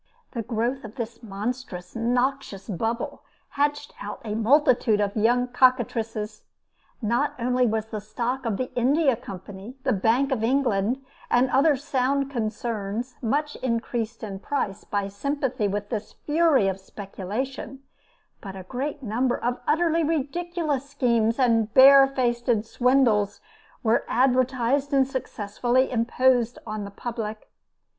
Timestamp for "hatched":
3.49-3.93